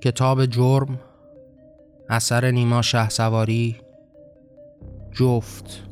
[0.00, 1.00] کتاب جرم
[2.08, 3.76] اثر نیما شه سواری
[5.12, 5.88] جفت.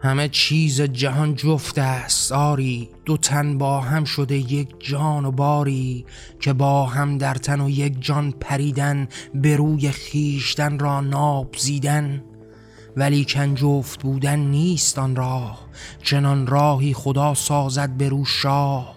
[0.00, 2.88] همه چیز جهان جفت است آری.
[3.04, 6.06] دو تن با هم شده یک جان و باری.
[6.40, 12.24] که با هم در تن و یک جان پریدن به روی خیشتن را ناب زیدن
[12.96, 15.58] ولی کن جفت بودن نیست آن راه
[16.02, 18.94] چنان راهی خدا سازد به رو شاه.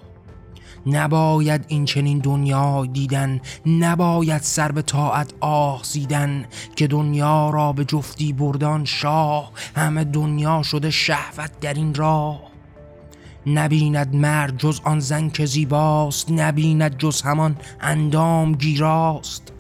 [0.86, 6.46] نباید این چنین دنیا دیدن نباید سر به طاعت آه زیدن
[6.76, 9.52] که دنیا را به جفتی بردان شاه.
[9.76, 12.42] همه دنیا شده شهوت در این راه.
[13.48, 19.55] نبیند مرد جز آن زن که زیباست نبیند جز همان اندام گیراست.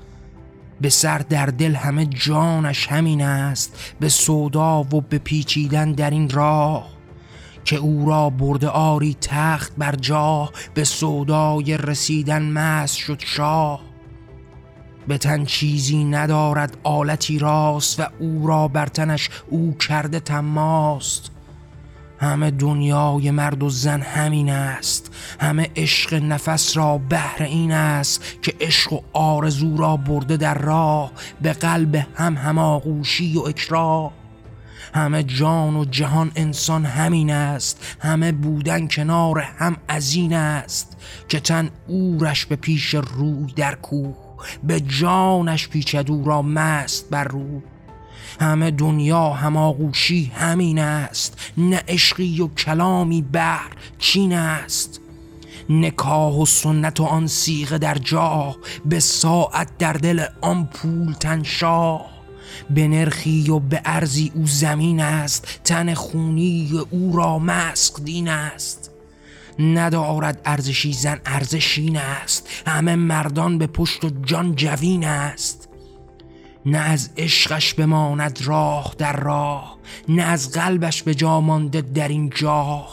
[0.81, 6.29] به سر در دل همه جانش همین است به سودا و به پیچیدن در این
[6.29, 6.95] راه
[7.65, 13.81] که او را برده آری تخت بر جا به سودای رسیدن مست شد شاه.
[15.07, 21.31] به تن چیزی ندارد آلتی راست و او را بر تنش او کرده تماست.
[22.19, 25.11] همه دنیای مرد و زن همین است.
[25.39, 31.11] همه عشق نفس را بهر این است که عشق و آرزو را برده در راه
[31.41, 34.11] به قلب هم هماغوشی و اکراه.
[34.93, 37.97] همه جان و جهان انسان همین است.
[37.99, 40.97] همه بودن کنار هم از این است
[41.29, 44.15] که تن اورش به پیش روی در کوه
[44.63, 47.61] به جانش پیچدو را مست بر رو
[48.39, 51.51] همه دنیا هماغوشی همین است.
[51.57, 53.67] نه عشقی و کلامی بر
[53.99, 55.01] چین است.
[55.69, 62.05] نکاه و سنت و آن سیغه در جا به ساعت در دل آن پول تنشاه
[62.69, 68.91] به نرخی و به ارزی او زمین است تن خونی او را مسق دین است.
[69.59, 72.47] ندارد ارزشی زن ارزشین است.
[72.67, 75.64] همه مردان به پشت و جان جوین است.
[76.65, 79.77] نه از عشقش بماند راه در راه
[80.09, 82.87] نه از قلبش به جا مانده در این جا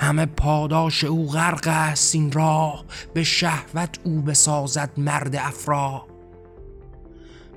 [0.00, 2.84] همه پاداش او غرق است این راه
[3.14, 6.06] به شهوت او بسازد مرد افرا.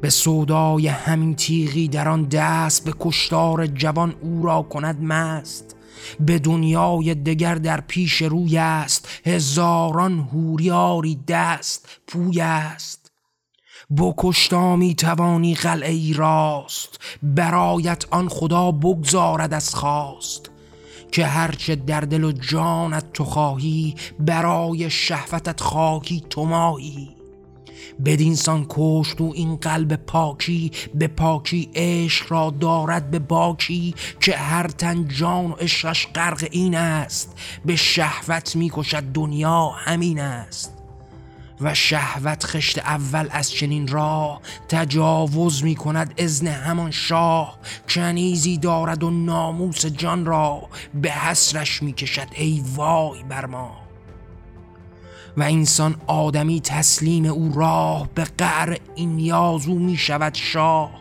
[0.02, 5.76] به سودای همین تیغی در آن دست به کشتار جوان او را کند مست.
[6.20, 13.03] به دنیای دگر در پیش روی است هزاران هوریاری دست پوی است.
[13.98, 17.00] بکشتا می توانی قلعه ای راست.
[17.24, 20.50] برایت آن خدا بگذارد از خواست.
[21.12, 27.10] که هرچه در دل و جانت تو خواهی برای شهوتت خاکی تو ماهی
[28.06, 33.96] بدینسان کشت و این قلب پاکی به پاکی عشق را دارد به باکی.
[34.20, 37.36] که هر تن جان و عشقش غرق این است.
[37.66, 40.83] به شهوت می‌کشد دنیا همین است.
[41.62, 47.60] و شهوت خشت اول از چنین راه تجاوز می کند ازن همان شاه
[47.90, 53.84] کنیزی دارد و ناموس جان را به حسرش می کشد ای وای بر ما.
[55.38, 60.92] و انسان آدمی تسلیم او راه به قعر این یازو می شود شاه.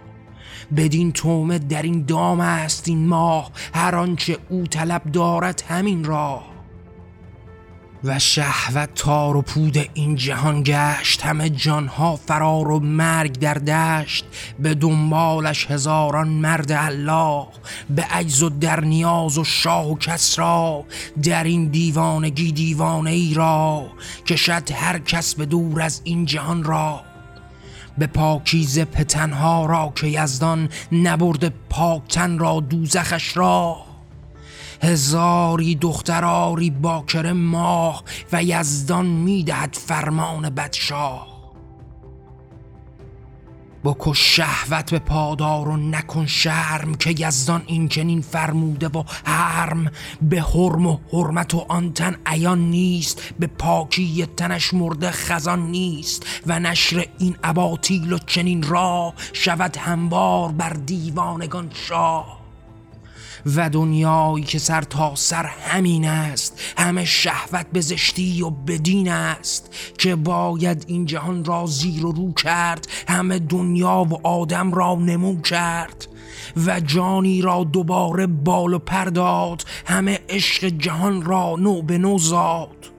[0.77, 6.52] بدین تومه در این دام است این ماه هر آنچه او طلب دارد همین راه.
[8.05, 11.23] و شهوت تار و پود این جهان گشت.
[11.23, 14.25] همه جانها فرار و مرگ در دشت.
[14.59, 17.47] به دنبالش هزاران مرد الله.
[17.91, 20.85] به عجز و در نیاز و شاه و کسرا
[21.23, 23.87] در این دیوانگی دیوانه ای را.
[24.27, 27.01] کشد هر کس به دور از این جهان را.
[27.99, 33.92] به پاکیز پتنها را که یزدان نبرده پاکتن را دوزخش را.
[34.83, 41.33] هزاری دختراری باکر ماه و یزدان می‌دهد فرمان بدشاه.
[43.85, 49.91] بکش شهوت به پادار و نکن شرم که یزدان این چنین فرموده و حرم.
[50.23, 56.27] به حرم و حرمت و آن تن عیان نیست به پاکی تنش مرده خزان نیست.
[56.47, 62.42] و نشر این اباطیل و چنین را شود هموار بر دیوانگان شاه.
[63.47, 66.61] و دنیایی که سر تا سر همین است.
[66.79, 72.33] همه شهوت به زشتی و بدین است که باید این جهان را زیر و رو
[72.33, 76.07] کرد همه دنیا و آدم را نمو کرد
[76.67, 82.92] و جانی را دوباره بال و پرداد همه عشق جهان را نو به نو زاد.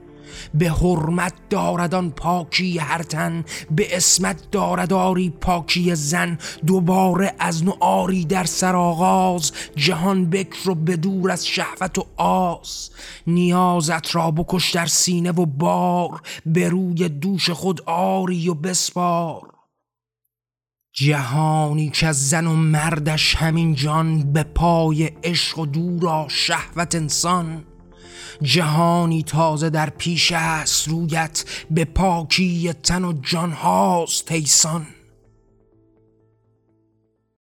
[0.54, 6.38] به حرمت داردان پاکی هر تن به اسمت دارداری پاکی زن.
[6.68, 12.90] دوباره از نو آری در سرآغاز جهان بکر و بدور از شهوت و آز.
[13.28, 19.54] نیازت را بکش در سینه و بار به روی دوش خود آری و بسپار.
[20.96, 27.64] جهانی که از زن و مردش همین جان به پای عشق و دورا شهوت انسان.
[28.44, 34.86] جهانی تازه در پیش است رویت به پاکی تن و جان هاست تیسان